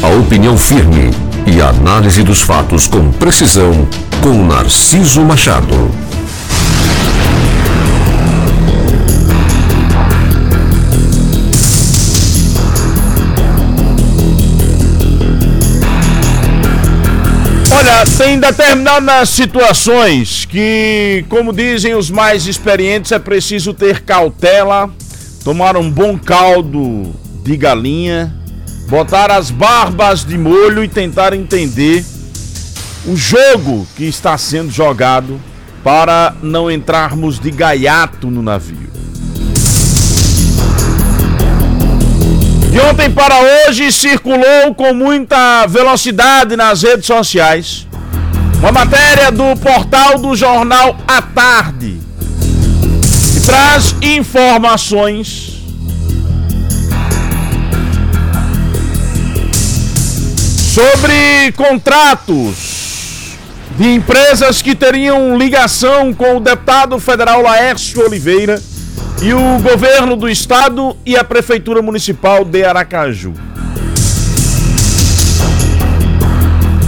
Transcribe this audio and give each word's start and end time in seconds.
A 0.00 0.10
opinião 0.10 0.56
firme 0.56 1.10
e 1.44 1.60
a 1.60 1.70
análise 1.70 2.22
dos 2.22 2.40
fatos 2.40 2.86
com 2.86 3.10
precisão 3.10 3.88
com 4.22 4.46
Narciso 4.46 5.22
Machado. 5.22 5.90
Olha, 17.72 18.04
tem 18.16 18.38
determinadas 18.38 19.30
situações 19.30 20.44
que, 20.44 21.24
como 21.28 21.52
dizem 21.52 21.96
os 21.96 22.08
mais 22.08 22.46
experientes, 22.46 23.10
é 23.10 23.18
preciso 23.18 23.74
ter 23.74 24.02
cautela, 24.02 24.88
tomar 25.42 25.76
um 25.76 25.90
bom 25.90 26.16
caldo 26.16 27.12
de 27.42 27.56
galinha, 27.56 28.32
botar 28.88 29.30
as 29.30 29.50
barbas 29.50 30.24
de 30.24 30.38
molho 30.38 30.82
e 30.82 30.88
tentar 30.88 31.34
entender 31.34 32.02
o 33.06 33.14
jogo 33.14 33.86
que 33.94 34.04
está 34.04 34.36
sendo 34.38 34.70
jogado 34.70 35.38
para 35.84 36.34
não 36.42 36.70
entrarmos 36.70 37.38
de 37.38 37.50
gaiato 37.50 38.30
no 38.30 38.42
navio. 38.42 38.88
De 42.70 42.80
ontem 42.80 43.10
para 43.10 43.34
hoje 43.68 43.92
circulou 43.92 44.74
com 44.74 44.94
muita 44.94 45.66
velocidade 45.66 46.56
nas 46.56 46.82
redes 46.82 47.06
sociais 47.06 47.86
uma 48.58 48.72
matéria 48.72 49.30
do 49.30 49.54
portal 49.56 50.18
do 50.18 50.34
jornal 50.34 50.96
à 51.06 51.20
tarde 51.20 52.00
que 53.34 53.40
traz 53.40 53.94
informações 54.02 55.47
sobre 60.78 61.50
contratos 61.56 63.34
de 63.76 63.94
empresas 63.94 64.62
que 64.62 64.76
teriam 64.76 65.36
ligação 65.36 66.14
com 66.14 66.36
o 66.36 66.40
deputado 66.40 67.00
federal 67.00 67.42
Laércio 67.42 68.00
Oliveira 68.06 68.62
e 69.20 69.34
o 69.34 69.58
governo 69.58 70.14
do 70.14 70.28
estado 70.28 70.96
e 71.04 71.16
a 71.16 71.24
prefeitura 71.24 71.82
municipal 71.82 72.44
de 72.44 72.62
Aracaju. 72.62 73.34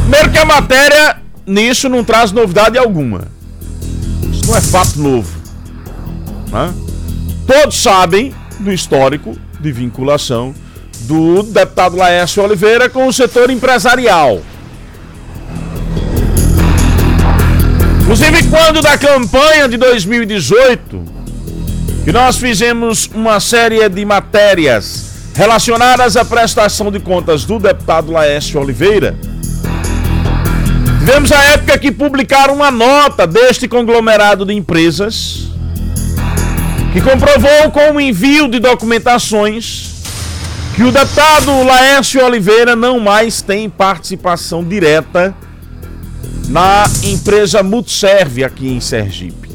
Primeiro 0.03 0.31
que 0.31 0.39
a 0.39 0.45
matéria 0.45 1.17
nisso 1.45 1.89
não 1.89 2.05
traz 2.05 2.31
novidade 2.31 2.79
alguma. 2.79 3.27
Isso 4.33 4.47
não 4.47 4.57
é 4.57 4.61
fato 4.61 5.01
novo. 5.01 5.37
Né? 6.53 6.73
Todos 7.45 7.83
sabem 7.83 8.33
do 8.61 8.73
histórico 8.73 9.37
de 9.59 9.73
vinculação 9.73 10.55
do 11.01 11.43
deputado 11.43 11.97
Laércio 11.97 12.43
Oliveira 12.43 12.89
com 12.89 13.07
o 13.07 13.13
setor 13.13 13.51
empresarial. 13.51 14.43
Inclusive, 18.03 18.43
quando 18.49 18.83
da 18.83 18.99
campanha 18.99 19.69
de 19.69 19.77
2018, 19.77 21.05
que 22.05 22.11
nós 22.11 22.37
fizemos 22.39 23.09
uma 23.15 23.39
série 23.39 23.89
de 23.89 24.05
matérias 24.05 25.31
relacionadas 25.35 26.17
à 26.17 26.25
prestação 26.25 26.91
de 26.91 26.99
contas 26.99 27.45
do 27.45 27.59
deputado 27.59 28.11
Laércio 28.11 28.61
Oliveira, 28.61 29.17
tivemos 30.99 31.31
a 31.31 31.43
época 31.53 31.79
que 31.79 31.93
publicaram 31.93 32.55
uma 32.55 32.71
nota 32.71 33.27
deste 33.27 33.69
conglomerado 33.69 34.45
de 34.45 34.55
empresas 34.55 35.49
que 36.93 37.01
comprovou 37.01 37.71
com 37.73 37.93
o 37.93 38.01
envio 38.01 38.49
de 38.49 38.59
documentações 38.59 40.00
que 40.81 40.85
o 40.85 40.91
deputado 40.91 41.63
Laércio 41.63 42.25
Oliveira 42.25 42.75
não 42.75 42.99
mais 42.99 43.43
tem 43.43 43.69
participação 43.69 44.65
direta 44.65 45.35
na 46.49 46.85
empresa 47.05 47.63
Multiserve 47.63 48.43
aqui 48.43 48.67
em 48.67 48.81
Sergipe. 48.81 49.51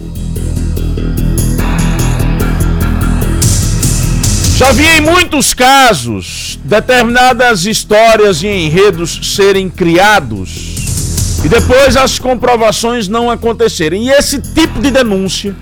Já 4.56 4.72
vi 4.72 4.86
em 4.86 5.02
muitos 5.02 5.52
casos 5.52 6.60
determinadas 6.64 7.66
histórias 7.66 8.44
e 8.44 8.48
enredos 8.48 9.36
serem 9.36 9.68
criados 9.68 11.42
e 11.44 11.50
depois 11.50 11.98
as 11.98 12.20
comprovações 12.20 13.08
não 13.08 13.32
acontecerem. 13.32 14.10
E 14.10 14.12
esse 14.12 14.40
tipo 14.40 14.80
de 14.80 14.92
denúncia 14.92 15.56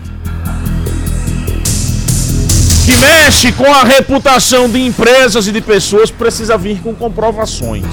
que 2.86 2.96
mexe 2.98 3.52
com 3.54 3.72
a 3.74 3.84
reputação 3.84 4.70
de 4.70 4.86
empresas 4.86 5.48
e 5.48 5.52
de 5.52 5.62
pessoas 5.62 6.12
precisa 6.12 6.58
vir 6.58 6.82
com 6.82 6.94
comprovações. 6.94 7.86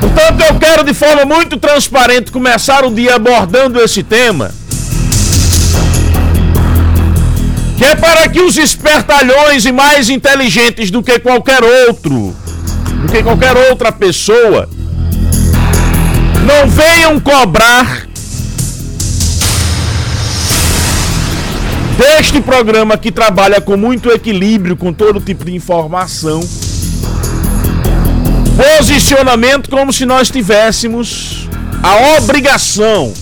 Portanto, 0.00 0.40
eu 0.40 0.58
quero 0.60 0.84
de 0.84 0.94
forma 0.94 1.24
muito 1.24 1.56
transparente 1.56 2.30
começar 2.30 2.84
o 2.84 2.94
dia 2.94 3.16
abordando 3.16 3.80
esse 3.80 4.04
tema. 4.04 4.52
Que 7.76 7.84
é 7.84 7.96
para 7.96 8.28
que 8.28 8.40
os 8.40 8.56
espertalhões 8.56 9.64
e 9.64 9.72
mais 9.72 10.08
inteligentes 10.08 10.92
do 10.92 11.02
que 11.02 11.18
qualquer 11.18 11.64
outro, 11.88 12.32
do 13.02 13.12
que 13.12 13.20
qualquer 13.20 13.56
outra 13.68 13.90
pessoa, 13.90 14.68
não 16.46 16.68
venham 16.68 17.18
cobrar 17.18 18.06
deste 21.96 22.40
programa 22.40 22.96
que 22.98 23.12
trabalha 23.12 23.60
com 23.60 23.76
muito 23.76 24.10
equilíbrio, 24.10 24.76
com 24.76 24.92
todo 24.92 25.20
tipo 25.20 25.44
de 25.44 25.54
informação, 25.54 26.40
posicionamento 28.56 29.70
como 29.70 29.92
se 29.92 30.04
nós 30.04 30.30
tivéssemos 30.30 31.48
a 31.82 32.16
obrigação 32.18 33.12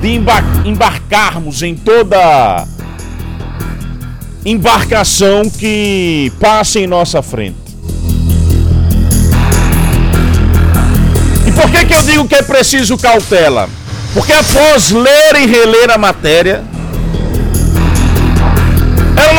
de 0.00 0.20
embarcarmos 0.64 1.62
em 1.62 1.74
toda 1.74 2.66
embarcação 4.44 5.42
que 5.50 6.32
passa 6.40 6.78
em 6.78 6.86
nossa 6.86 7.22
frente. 7.22 7.58
E 11.46 11.52
por 11.52 11.70
que, 11.70 11.84
que 11.84 11.94
eu 11.94 12.02
digo 12.02 12.28
que 12.28 12.34
é 12.34 12.42
preciso 12.42 12.96
cautela? 12.96 13.68
Porque 14.14 14.32
após 14.32 14.90
ler 14.90 15.36
e 15.36 15.46
reler 15.46 15.90
a 15.90 15.98
matéria, 15.98 16.64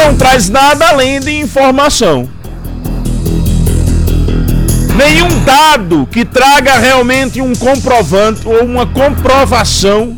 não 0.04 0.16
traz 0.18 0.50
nada 0.50 0.88
além 0.88 1.20
de 1.20 1.32
informação. 1.40 2.28
Nenhum 4.96 5.44
dado 5.44 6.08
que 6.12 6.26
traga 6.26 6.78
realmente 6.80 7.40
um 7.40 7.54
comprovante 7.54 8.48
ou 8.48 8.64
uma 8.64 8.86
comprovação 8.88 10.18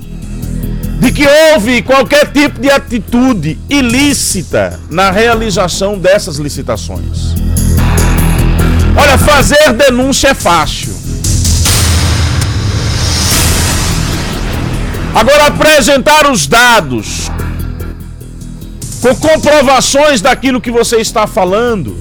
de 0.99 1.11
que 1.11 1.27
houve 1.27 1.81
qualquer 1.81 2.31
tipo 2.31 2.61
de 2.61 2.71
atitude 2.71 3.59
ilícita 3.69 4.79
na 4.89 5.11
realização 5.11 5.97
dessas 5.97 6.37
licitações. 6.37 7.33
Olha, 8.95 9.17
fazer 9.17 9.73
denúncia 9.73 10.29
é 10.29 10.33
fácil. 10.33 10.93
Agora, 15.13 15.47
apresentar 15.47 16.31
os 16.31 16.47
dados 16.47 17.29
com 19.03 19.13
comprovações 19.15 20.21
daquilo 20.21 20.61
que 20.61 20.71
você 20.71 20.95
está 20.95 21.27
falando. 21.27 21.97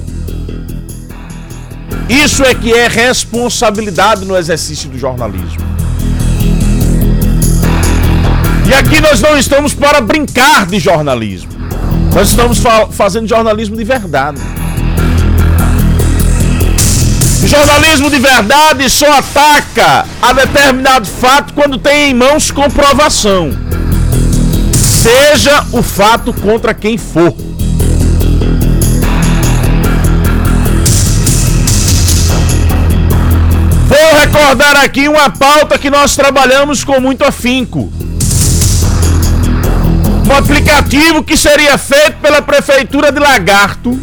Isso 2.08 2.44
é 2.44 2.54
que 2.54 2.72
é 2.72 2.86
responsabilidade 2.86 4.24
no 4.24 4.36
exercício 4.36 4.88
do 4.88 4.96
jornalismo. 4.96 5.66
E 8.68 8.72
aqui 8.72 9.00
nós 9.00 9.20
não 9.20 9.36
estamos 9.36 9.74
para 9.74 10.00
brincar 10.00 10.66
de 10.66 10.78
jornalismo. 10.78 11.50
Nós 12.14 12.28
estamos 12.28 12.60
fa 12.60 12.86
fazendo 12.86 13.26
jornalismo 13.26 13.76
de 13.76 13.82
verdade. 13.82 14.40
O 17.42 17.48
jornalismo 17.48 18.10
de 18.10 18.20
verdade 18.20 18.88
só 18.88 19.18
ataca 19.18 20.06
a 20.22 20.32
determinado 20.32 21.08
fato 21.08 21.52
quando 21.52 21.78
tem 21.78 22.10
em 22.10 22.14
mãos 22.14 22.52
comprovação 22.52 23.71
seja 25.02 25.64
o 25.72 25.82
fato 25.82 26.32
contra 26.32 26.72
quem 26.72 26.96
for. 26.96 27.34
Vou 33.88 34.20
recordar 34.20 34.76
aqui 34.76 35.08
uma 35.08 35.28
pauta 35.28 35.76
que 35.76 35.90
nós 35.90 36.14
trabalhamos 36.14 36.84
com 36.84 37.00
muito 37.00 37.24
afinco. 37.24 37.92
Um 40.30 40.36
aplicativo 40.36 41.24
que 41.24 41.36
seria 41.36 41.76
feito 41.76 42.18
pela 42.18 42.40
Prefeitura 42.40 43.10
de 43.10 43.18
Lagarto. 43.18 44.00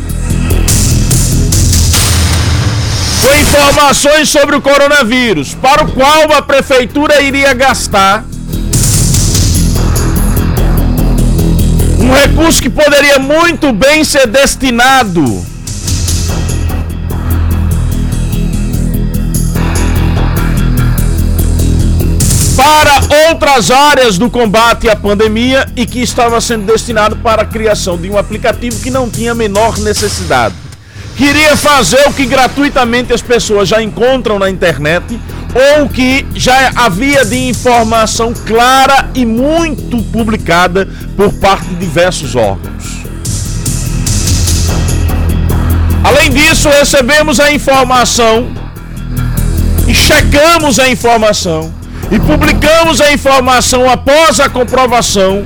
Com 3.21 3.33
informações 3.39 4.27
sobre 4.27 4.57
o 4.57 4.61
coronavírus, 4.61 5.55
para 5.55 5.85
o 5.85 5.91
qual 5.93 6.33
a 6.33 6.41
Prefeitura 6.41 7.21
iria 7.21 7.53
gastar 7.53 8.25
Um 12.09 12.13
recurso 12.13 12.59
que 12.59 12.71
poderia 12.71 13.19
muito 13.19 13.71
bem 13.71 14.03
ser 14.03 14.25
destinado 14.25 15.45
para 22.57 23.27
outras 23.29 23.69
áreas 23.69 24.17
do 24.17 24.27
combate 24.27 24.89
à 24.89 24.95
pandemia 24.95 25.71
e 25.75 25.85
que 25.85 26.01
estava 26.01 26.41
sendo 26.41 26.65
destinado 26.65 27.15
para 27.17 27.43
a 27.43 27.45
criação 27.45 27.95
de 27.95 28.09
um 28.09 28.17
aplicativo 28.17 28.79
que 28.79 28.89
não 28.89 29.07
tinha 29.07 29.35
menor 29.35 29.77
necessidade. 29.77 30.55
Queria 31.15 31.55
fazer 31.55 32.07
o 32.07 32.13
que 32.13 32.25
gratuitamente 32.25 33.13
as 33.13 33.21
pessoas 33.21 33.69
já 33.69 33.83
encontram 33.83 34.39
na 34.39 34.49
internet 34.49 35.19
ou 35.53 35.89
que 35.89 36.25
já 36.35 36.71
havia 36.75 37.25
de 37.25 37.49
informação 37.49 38.33
clara 38.33 39.09
e 39.15 39.25
muito 39.25 40.01
publicada 40.03 40.87
por 41.15 41.33
parte 41.33 41.67
de 41.69 41.75
diversos 41.75 42.35
órgãos. 42.35 42.99
Além 46.03 46.29
disso, 46.29 46.69
recebemos 46.69 47.39
a 47.39 47.51
informação 47.51 48.51
e 49.87 49.93
checamos 49.93 50.79
a 50.79 50.89
informação 50.89 51.73
e 52.11 52.19
publicamos 52.19 53.01
a 53.01 53.11
informação 53.11 53.89
após 53.89 54.39
a 54.39 54.49
comprovação 54.49 55.45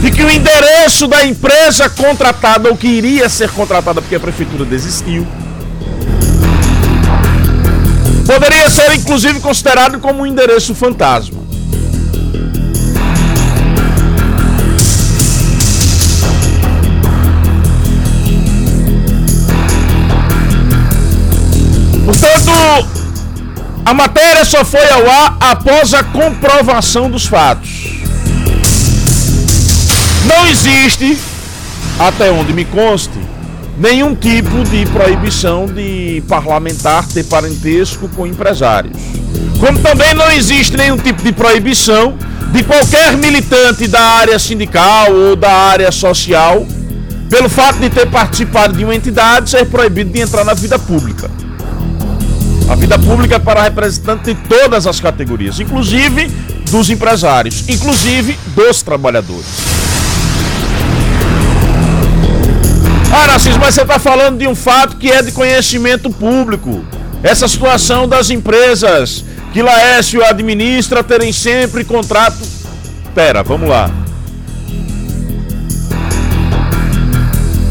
de 0.00 0.10
que 0.10 0.22
o 0.22 0.30
endereço 0.30 1.06
da 1.06 1.24
empresa 1.26 1.90
contratada 1.90 2.68
ou 2.68 2.76
que 2.76 2.86
iria 2.86 3.28
ser 3.28 3.50
contratada 3.50 4.00
porque 4.00 4.14
a 4.14 4.20
prefeitura 4.20 4.64
desistiu 4.64 5.26
poderia 8.26 8.70
ser 8.70 8.92
inclusive 8.94 9.40
considerado 9.40 9.98
como 9.98 10.22
um 10.22 10.26
endereço 10.26 10.74
fantasma. 10.74 11.40
Portanto, 22.04 22.50
a 23.84 23.94
matéria 23.94 24.44
só 24.44 24.64
foi 24.64 24.88
ao 24.90 25.08
ar 25.08 25.36
após 25.40 25.94
a 25.94 26.02
comprovação 26.02 27.10
dos 27.10 27.26
fatos. 27.26 28.00
Não 30.26 30.46
existe, 30.46 31.18
até 31.98 32.30
onde 32.30 32.52
me 32.52 32.64
conste, 32.64 33.18
nenhum 33.80 34.14
tipo 34.14 34.62
de 34.64 34.84
proibição 34.92 35.64
de 35.64 36.22
parlamentar 36.28 37.08
ter 37.08 37.24
parentesco 37.24 38.08
com 38.10 38.26
empresários. 38.26 38.96
Como 39.58 39.78
também 39.78 40.12
não 40.12 40.30
existe 40.30 40.76
nenhum 40.76 40.98
tipo 40.98 41.22
de 41.22 41.32
proibição 41.32 42.14
de 42.52 42.62
qualquer 42.62 43.16
militante 43.16 43.88
da 43.88 44.00
área 44.00 44.38
sindical 44.38 45.10
ou 45.10 45.34
da 45.34 45.50
área 45.50 45.90
social, 45.90 46.66
pelo 47.30 47.48
fato 47.48 47.78
de 47.78 47.88
ter 47.88 48.06
participado 48.10 48.76
de 48.76 48.84
uma 48.84 48.94
entidade, 48.94 49.48
ser 49.48 49.64
proibido 49.66 50.10
de 50.10 50.20
entrar 50.20 50.44
na 50.44 50.52
vida 50.52 50.78
pública. 50.78 51.30
A 52.68 52.74
vida 52.74 52.98
pública 52.98 53.36
é 53.36 53.38
para 53.38 53.62
representantes 53.62 54.26
de 54.26 54.34
todas 54.46 54.86
as 54.86 55.00
categorias, 55.00 55.58
inclusive 55.58 56.30
dos 56.70 56.90
empresários, 56.90 57.64
inclusive 57.66 58.38
dos 58.54 58.82
trabalhadores. 58.82 59.79
Ah, 63.12 63.26
Narciso, 63.26 63.58
mas 63.58 63.74
você 63.74 63.82
está 63.82 63.98
falando 63.98 64.38
de 64.38 64.46
um 64.46 64.54
fato 64.54 64.96
que 64.96 65.10
é 65.10 65.20
de 65.20 65.32
conhecimento 65.32 66.10
público. 66.10 66.84
Essa 67.22 67.48
situação 67.48 68.08
das 68.08 68.30
empresas 68.30 69.24
que 69.52 69.60
Laércio 69.60 70.24
administra 70.24 71.02
terem 71.02 71.32
sempre 71.32 71.84
contrato. 71.84 72.38
Pera, 73.12 73.42
vamos 73.42 73.68
lá. 73.68 73.90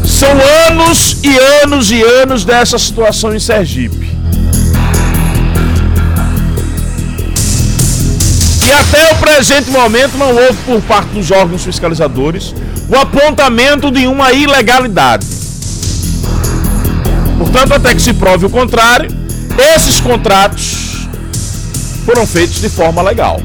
São 0.04 0.30
anos 0.68 1.16
e 1.22 1.38
anos 1.62 1.90
e 1.90 2.02
anos 2.02 2.44
dessa 2.44 2.78
situação 2.78 3.34
em 3.34 3.40
Sergipe. 3.40 4.10
E 8.62 8.72
até 8.72 9.12
o 9.12 9.16
presente 9.16 9.70
momento 9.70 10.18
não 10.18 10.34
houve 10.34 10.58
por 10.66 10.82
parte 10.82 11.08
dos 11.08 11.30
órgãos 11.30 11.64
fiscalizadores 11.64 12.54
o 12.90 12.96
apontamento 12.98 13.88
de 13.88 14.08
uma 14.08 14.32
ilegalidade. 14.32 15.24
Portanto, 17.38 17.74
até 17.74 17.94
que 17.94 18.02
se 18.02 18.12
prove 18.12 18.46
o 18.46 18.50
contrário, 18.50 19.08
esses 19.76 20.00
contratos 20.00 21.06
foram 22.04 22.26
feitos 22.26 22.60
de 22.60 22.68
forma 22.68 23.00
legal. 23.00 23.40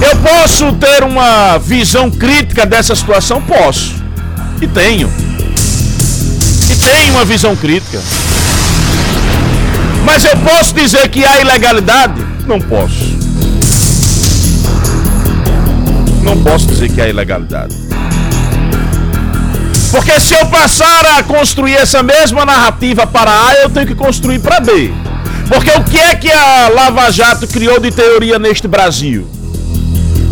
Eu 0.00 0.16
posso 0.16 0.72
ter 0.74 1.04
uma 1.04 1.58
visão 1.58 2.10
crítica 2.10 2.64
dessa 2.64 2.94
situação? 2.94 3.42
Posso. 3.42 3.94
E 4.62 4.66
tenho. 4.66 5.12
E 6.70 6.76
tenho 6.76 7.12
uma 7.12 7.26
visão 7.26 7.54
crítica. 7.54 8.00
Mas 10.04 10.24
eu 10.24 10.36
posso 10.38 10.74
dizer 10.74 11.08
que 11.10 11.24
há 11.26 11.40
ilegalidade? 11.42 12.24
Não 12.46 12.58
posso. 12.58 13.07
Não 16.28 16.42
posso 16.42 16.66
dizer 16.66 16.92
que 16.92 17.00
há 17.00 17.08
ilegalidade. 17.08 17.74
Porque 19.90 20.20
se 20.20 20.34
eu 20.34 20.44
passar 20.46 21.06
a 21.06 21.22
construir 21.22 21.74
essa 21.74 22.02
mesma 22.02 22.44
narrativa 22.44 23.06
para 23.06 23.30
A, 23.30 23.54
eu 23.62 23.70
tenho 23.70 23.86
que 23.86 23.94
construir 23.94 24.38
para 24.38 24.60
B. 24.60 24.92
Porque 25.48 25.70
o 25.70 25.82
que 25.84 25.98
é 25.98 26.14
que 26.14 26.30
a 26.30 26.68
Lava 26.68 27.10
Jato 27.10 27.46
criou 27.46 27.80
de 27.80 27.90
teoria 27.90 28.38
neste 28.38 28.68
Brasil? 28.68 29.26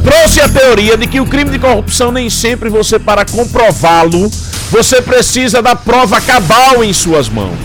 Trouxe 0.05 0.43
a 0.43 0.49
teoria 0.49 0.99
de 0.99 1.07
que 1.07 1.19
o 1.19 1.25
crime 1.25 1.51
de 1.51 1.59
corrupção 1.59 2.13
nem 2.13 2.29
sempre 2.29 2.69
você, 2.69 2.99
para 2.99 3.25
comprová-lo, 3.25 4.31
você 4.71 5.01
precisa 5.01 5.63
da 5.63 5.75
prova 5.75 6.21
cabal 6.21 6.85
em 6.85 6.93
suas 6.93 7.31
mãos. 7.31 7.57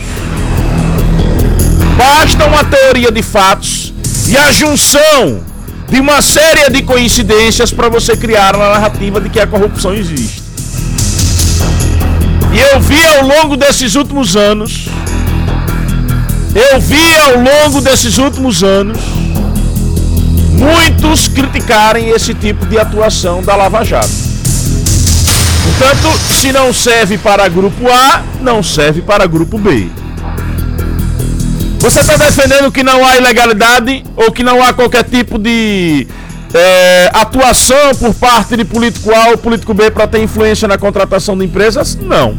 Basta 1.97 2.45
uma 2.45 2.63
teoria 2.63 3.11
de 3.11 3.21
fatos 3.21 3.93
e 4.29 4.37
a 4.37 4.51
junção 4.53 5.50
de 5.91 5.99
uma 5.99 6.21
série 6.21 6.69
de 6.69 6.81
coincidências 6.83 7.69
para 7.73 7.89
você 7.89 8.15
criar 8.15 8.55
uma 8.55 8.69
narrativa 8.69 9.19
de 9.19 9.29
que 9.29 9.41
a 9.41 9.45
corrupção 9.45 9.93
existe. 9.93 10.41
E 12.53 12.59
eu 12.59 12.79
vi 12.79 13.05
ao 13.17 13.27
longo 13.27 13.57
desses 13.57 13.95
últimos 13.95 14.37
anos, 14.37 14.85
eu 16.55 16.79
vi 16.79 17.17
ao 17.17 17.35
longo 17.41 17.81
desses 17.81 18.17
últimos 18.17 18.63
anos, 18.63 18.97
muitos 20.53 21.27
criticarem 21.27 22.09
esse 22.09 22.33
tipo 22.33 22.65
de 22.65 22.79
atuação 22.79 23.41
da 23.41 23.53
Lava 23.57 23.83
Jato. 23.83 24.07
Portanto, 25.65 26.17
se 26.39 26.53
não 26.53 26.71
serve 26.71 27.17
para 27.17 27.49
grupo 27.49 27.91
A, 27.91 28.23
não 28.39 28.63
serve 28.63 29.01
para 29.01 29.27
grupo 29.27 29.57
B. 29.57 29.89
Você 31.81 32.01
está 32.01 32.15
defendendo 32.15 32.71
que 32.71 32.83
não 32.83 33.03
há 33.03 33.17
ilegalidade 33.17 34.03
ou 34.15 34.31
que 34.31 34.43
não 34.43 34.61
há 34.61 34.71
qualquer 34.71 35.03
tipo 35.03 35.39
de 35.39 36.07
é, 36.53 37.09
atuação 37.11 37.95
por 37.99 38.13
parte 38.13 38.55
de 38.55 38.63
político 38.63 39.11
A 39.11 39.29
ou 39.29 39.37
político 39.39 39.73
B 39.73 39.89
para 39.89 40.05
ter 40.05 40.21
influência 40.21 40.67
na 40.67 40.77
contratação 40.77 41.35
de 41.35 41.43
empresas? 41.43 41.97
Não. 41.99 42.37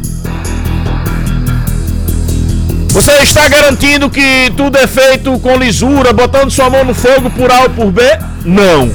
Você 2.87 3.11
está 3.21 3.49
garantindo 3.49 4.09
que 4.09 4.49
tudo 4.55 4.77
é 4.77 4.87
feito 4.87 5.37
com 5.39 5.57
lisura, 5.57 6.13
botando 6.13 6.49
sua 6.49 6.69
mão 6.69 6.85
no 6.85 6.93
fogo 6.93 7.29
por 7.31 7.51
A 7.51 7.63
ou 7.63 7.69
por 7.69 7.91
B? 7.91 8.01
Não. 8.45 8.89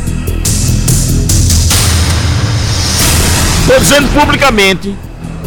Estou 3.61 3.81
dizendo 3.81 4.09
publicamente 4.19 4.97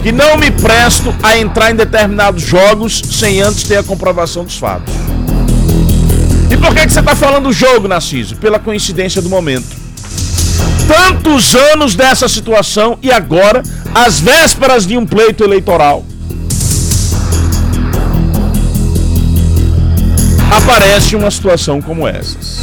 que 0.02 0.12
não 0.12 0.36
me 0.38 0.50
presto 0.50 1.14
a 1.22 1.38
entrar 1.38 1.72
em 1.72 1.76
determinados 1.76 2.42
jogos 2.42 3.02
sem 3.12 3.42
antes 3.42 3.64
ter 3.64 3.78
a 3.78 3.84
comprovação 3.84 4.44
dos 4.44 4.58
fatos. 4.58 4.94
E 6.50 6.58
por 6.58 6.74
que, 6.74 6.86
que 6.86 6.92
você 6.92 7.00
está 7.00 7.16
falando 7.16 7.54
jogo, 7.54 7.88
Narciso? 7.88 8.36
Pela 8.36 8.60
coincidência 8.60 9.22
do 9.22 9.30
momento. 9.30 9.82
Tantos 10.88 11.56
anos 11.56 11.96
dessa 11.96 12.28
situação 12.28 12.98
e 13.02 13.12
agora, 13.12 13.64
às 13.94 14.20
vésperas 14.20 14.86
de 14.86 14.98
um 14.98 15.06
pleito 15.06 15.44
eleitoral, 15.44 16.04
aparece 20.52 21.16
uma 21.16 21.32
situação 21.32 21.82
como 21.82 22.08
essas. 22.08 22.60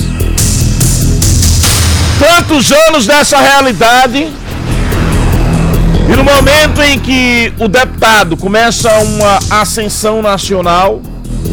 Tantos 2.18 2.73
anos 2.73 3.07
dessa 3.07 3.38
realidade 3.40 4.28
e 6.10 6.16
no 6.16 6.24
momento 6.24 6.80
em 6.82 6.98
que 6.98 7.52
o 7.58 7.68
deputado 7.68 8.36
começa 8.36 8.90
uma 9.00 9.38
ascensão 9.50 10.22
nacional, 10.22 11.02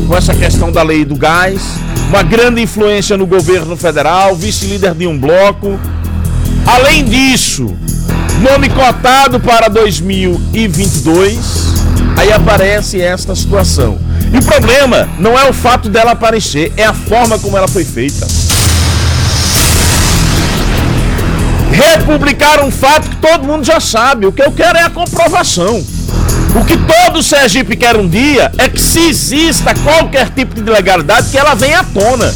com 0.07 0.15
essa 0.15 0.33
questão 0.33 0.71
da 0.71 0.81
lei 0.81 1.03
do 1.03 1.15
gás, 1.15 1.61
uma 2.07 2.23
grande 2.23 2.61
influência 2.61 3.17
no 3.17 3.25
governo 3.25 3.75
federal, 3.75 4.33
vice-líder 4.35 4.93
de 4.93 5.07
um 5.07 5.19
bloco. 5.19 5.77
Além 6.65 7.03
disso, 7.03 7.75
nome 8.39 8.69
cotado 8.69 9.39
para 9.39 9.67
2022, 9.67 11.37
aí 12.17 12.31
aparece 12.31 13.01
esta 13.01 13.35
situação. 13.35 13.99
E 14.33 14.37
o 14.37 14.43
problema 14.43 15.09
não 15.19 15.37
é 15.37 15.49
o 15.49 15.53
fato 15.53 15.89
dela 15.89 16.11
aparecer, 16.11 16.71
é 16.77 16.85
a 16.85 16.93
forma 16.93 17.37
como 17.39 17.57
ela 17.57 17.67
foi 17.67 17.83
feita. 17.83 18.25
Republicar 21.75 22.63
um 22.63 22.71
fato 22.71 23.09
que 23.09 23.17
todo 23.17 23.45
mundo 23.45 23.63
já 23.63 23.79
sabe. 23.79 24.25
O 24.25 24.31
que 24.31 24.41
eu 24.41 24.51
quero 24.51 24.77
é 24.77 24.83
a 24.83 24.89
comprovação. 24.89 25.85
O 26.55 26.63
que 26.63 26.77
todo 26.77 27.21
Sergipe 27.21 27.75
quer 27.75 27.97
um 27.97 28.07
dia 28.07 28.51
é 28.57 28.69
que 28.69 28.81
se 28.81 29.09
exista 29.09 29.73
qualquer 29.75 30.29
tipo 30.29 30.55
de 30.55 30.61
ilegalidade, 30.61 31.29
que 31.29 31.37
ela 31.37 31.53
venha 31.53 31.81
à 31.81 31.83
tona. 31.83 32.33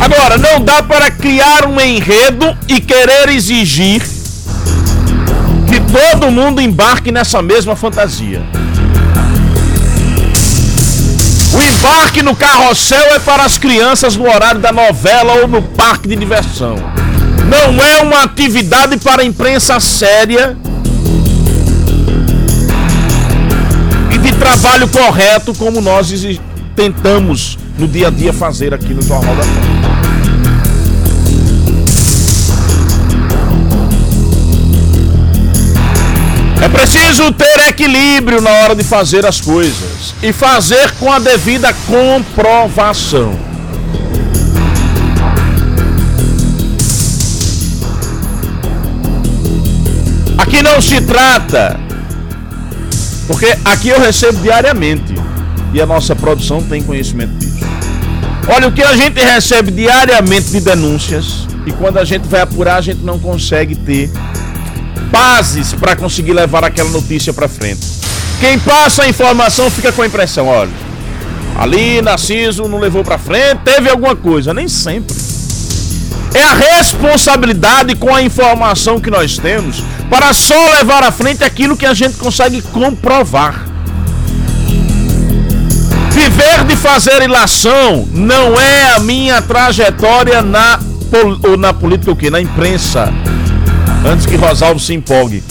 Agora, 0.00 0.36
não 0.36 0.60
dá 0.60 0.82
para 0.82 1.10
criar 1.10 1.66
um 1.66 1.80
enredo 1.80 2.56
e 2.68 2.80
querer 2.80 3.28
exigir 3.28 4.02
que 5.68 5.80
todo 5.80 6.30
mundo 6.30 6.60
embarque 6.60 7.12
nessa 7.12 7.40
mesma 7.40 7.76
fantasia. 7.76 8.42
O 11.54 11.62
embarque 11.62 12.20
no 12.20 12.36
carrossel 12.36 13.14
é 13.14 13.18
para 13.18 13.44
as 13.44 13.56
crianças 13.56 14.16
no 14.16 14.28
horário 14.28 14.60
da 14.60 14.72
novela 14.72 15.34
ou 15.40 15.48
no 15.48 15.62
parque 15.62 16.08
de 16.08 16.16
diversão. 16.16 16.95
Não 17.48 17.82
é 17.82 18.02
uma 18.02 18.22
atividade 18.22 18.96
para 18.98 19.24
imprensa 19.24 19.78
séria 19.80 20.56
trabalho 24.46 24.88
correto 24.88 25.52
como 25.54 25.80
nós 25.80 26.12
tentamos 26.74 27.58
no 27.78 27.88
dia 27.88 28.08
a 28.08 28.10
dia 28.10 28.32
fazer 28.32 28.72
aqui 28.72 28.94
no 28.94 29.02
Jornal 29.02 29.34
da 29.34 29.42
Folha. 29.42 29.86
É 36.62 36.68
preciso 36.68 37.32
ter 37.32 37.68
equilíbrio 37.68 38.40
na 38.40 38.50
hora 38.50 38.74
de 38.74 38.84
fazer 38.84 39.26
as 39.26 39.40
coisas 39.40 40.14
e 40.22 40.32
fazer 40.32 40.92
com 40.92 41.12
a 41.12 41.18
devida 41.18 41.74
comprovação. 41.86 43.55
Não 50.66 50.80
se 50.80 51.00
trata 51.00 51.78
porque 53.26 53.56
aqui 53.64 53.88
eu 53.88 54.00
recebo 54.00 54.40
diariamente 54.40 55.14
e 55.72 55.80
a 55.80 55.86
nossa 55.86 56.14
produção 56.14 56.62
tem 56.62 56.82
conhecimento 56.82 57.32
disso. 57.34 57.64
Olha, 58.48 58.68
o 58.68 58.72
que 58.72 58.82
a 58.82 58.96
gente 58.96 59.20
recebe 59.20 59.72
diariamente 59.72 60.50
de 60.50 60.60
denúncias 60.60 61.46
e 61.66 61.72
quando 61.72 61.98
a 61.98 62.04
gente 62.04 62.28
vai 62.28 62.40
apurar, 62.40 62.76
a 62.76 62.80
gente 62.80 63.00
não 63.00 63.18
consegue 63.18 63.74
ter 63.74 64.10
bases 65.10 65.72
para 65.72 65.96
conseguir 65.96 66.32
levar 66.32 66.62
aquela 66.62 66.88
notícia 66.90 67.32
para 67.32 67.48
frente. 67.48 67.84
Quem 68.38 68.58
passa 68.58 69.02
a 69.02 69.08
informação 69.08 69.68
fica 69.70 69.90
com 69.90 70.02
a 70.02 70.06
impressão, 70.06 70.46
olha, 70.46 70.70
ali 71.58 72.00
Narciso 72.00 72.68
não 72.68 72.78
levou 72.78 73.02
para 73.02 73.18
frente, 73.18 73.60
teve 73.64 73.90
alguma 73.90 74.14
coisa, 74.14 74.54
nem 74.54 74.68
sempre. 74.68 75.16
É 76.32 76.42
a 76.42 76.54
responsabilidade 76.54 77.96
com 77.96 78.14
a 78.14 78.22
informação 78.22 79.00
que 79.00 79.10
nós 79.10 79.38
temos 79.38 79.82
para 80.10 80.32
só 80.32 80.72
levar 80.72 81.02
à 81.02 81.10
frente 81.10 81.44
aquilo 81.44 81.76
que 81.76 81.86
a 81.86 81.94
gente 81.94 82.16
consegue 82.16 82.62
comprovar. 82.62 83.66
Viver 86.10 86.64
de 86.64 86.76
fazer 86.76 87.22
ilação 87.22 88.08
não 88.12 88.58
é 88.58 88.94
a 88.94 89.00
minha 89.00 89.42
trajetória 89.42 90.40
na, 90.42 90.78
ou 91.42 91.56
na 91.56 91.72
política, 91.74 92.10
o 92.10 92.16
quê? 92.16 92.30
Na 92.30 92.40
imprensa. 92.40 93.12
Antes 94.04 94.26
que 94.26 94.36
Rosalvo 94.36 94.80
se 94.80 94.94
empolgue. 94.94 95.42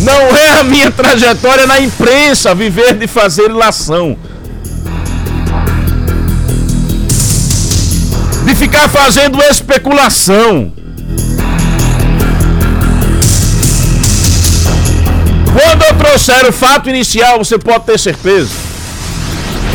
Não 0.00 0.36
é 0.36 0.60
a 0.60 0.64
minha 0.64 0.90
trajetória 0.90 1.66
na 1.66 1.80
imprensa 1.80 2.54
viver 2.54 2.94
de 2.94 3.06
fazer 3.06 3.50
ilação. 3.50 4.16
De 8.44 8.54
ficar 8.54 8.88
fazendo 8.88 9.42
especulação. 9.42 10.72
Trouxer 16.14 16.48
o 16.48 16.52
fato 16.52 16.88
inicial, 16.88 17.38
você 17.38 17.58
pode 17.58 17.86
ter 17.86 17.98
certeza 17.98 18.52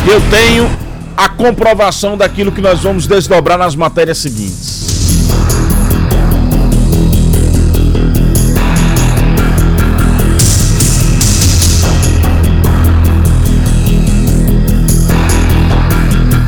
eu 0.08 0.20
tenho 0.30 0.70
a 1.14 1.28
comprovação 1.28 2.16
daquilo 2.16 2.50
que 2.50 2.62
nós 2.62 2.80
vamos 2.80 3.06
desdobrar 3.06 3.58
nas 3.58 3.76
matérias 3.76 4.16
seguintes. 4.16 4.80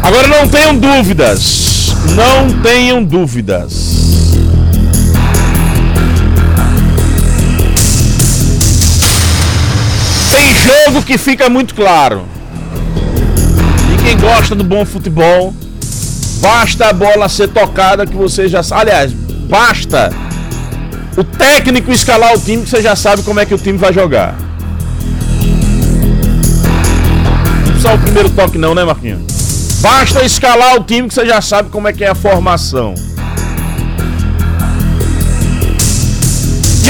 Agora 0.03 0.27
não 0.27 0.49
tenham 0.49 0.77
dúvidas, 0.77 1.95
não 2.17 2.63
tenham 2.63 3.05
dúvidas. 3.05 4.02
Jogo 10.63 11.03
que 11.03 11.19
fica 11.19 11.49
muito 11.49 11.75
claro. 11.75 12.25
E 13.93 14.03
quem 14.03 14.17
gosta 14.17 14.55
do 14.55 14.65
bom 14.65 14.85
futebol, 14.85 15.55
basta 16.41 16.87
a 16.87 16.93
bola 16.93 17.29
ser 17.29 17.49
tocada 17.49 18.07
que 18.07 18.17
você 18.17 18.49
já 18.49 18.63
sabe. 18.63 18.83
Aliás, 18.83 19.13
basta 19.13 20.13
o 21.17 21.25
técnico 21.25 21.93
escalar 21.93 22.35
o 22.35 22.41
time 22.41 22.63
que 22.63 22.71
você 22.71 22.81
já 22.81 22.97
sabe 22.97 23.23
como 23.23 23.41
é 23.41 23.47
que 23.47 23.55
o 23.55 23.59
time 23.59 23.79
vai 23.79 23.93
jogar. 23.93 24.35
Não 27.65 27.73
precisa 27.73 27.95
o 27.95 27.99
primeiro 27.99 28.31
toque 28.31 28.59
não, 28.59 28.75
né, 28.75 28.85
Marquinhos? 28.85 29.23
Basta 29.81 30.25
escalar 30.25 30.77
o 30.77 30.85
time 30.85 31.09
que 31.09 31.15
você 31.15 31.27
já 31.27 31.41
sabe 31.41 31.69
como 31.71 31.89
é 31.89 31.93
que 31.93 32.05
é 32.05 32.09
a 32.09 32.15
formação. 32.15 32.95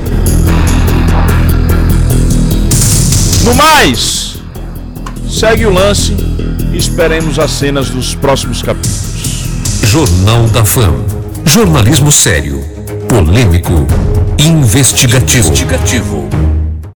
Segue 5.31 5.65
o 5.65 5.73
lance 5.73 6.13
e 6.73 6.77
esperemos 6.77 7.39
as 7.39 7.51
cenas 7.51 7.89
dos 7.89 8.13
próximos 8.13 8.61
capítulos. 8.61 9.45
Jornal 9.81 10.45
da 10.49 10.65
Fama. 10.65 11.05
Jornalismo 11.45 12.11
sério, 12.11 12.61
polêmico, 13.07 13.87
investigativo. 14.37 15.47
investigativo. 15.47 16.40